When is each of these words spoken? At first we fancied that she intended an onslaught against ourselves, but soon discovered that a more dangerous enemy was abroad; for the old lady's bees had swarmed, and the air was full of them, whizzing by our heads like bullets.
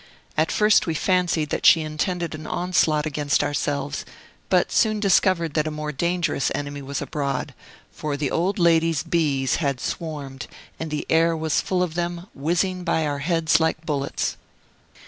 At 0.35 0.51
first 0.51 0.87
we 0.87 0.95
fancied 0.95 1.51
that 1.51 1.63
she 1.63 1.81
intended 1.81 2.33
an 2.33 2.47
onslaught 2.47 3.05
against 3.05 3.43
ourselves, 3.43 4.03
but 4.49 4.71
soon 4.71 4.99
discovered 4.99 5.53
that 5.53 5.67
a 5.67 5.69
more 5.69 5.91
dangerous 5.91 6.51
enemy 6.55 6.81
was 6.81 7.03
abroad; 7.03 7.53
for 7.91 8.17
the 8.17 8.31
old 8.31 8.57
lady's 8.57 9.03
bees 9.03 9.57
had 9.57 9.79
swarmed, 9.79 10.47
and 10.79 10.89
the 10.89 11.05
air 11.07 11.37
was 11.37 11.61
full 11.61 11.83
of 11.83 11.93
them, 11.93 12.25
whizzing 12.33 12.83
by 12.83 13.05
our 13.05 13.19
heads 13.19 13.59
like 13.59 13.85
bullets. 13.85 14.37